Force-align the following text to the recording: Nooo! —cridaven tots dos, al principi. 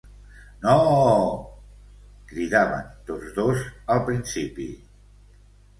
Nooo! 0.63 1.11
—cridaven 2.31 2.91
tots 3.11 3.31
dos, 3.39 3.65
al 3.97 4.05
principi. 4.11 4.69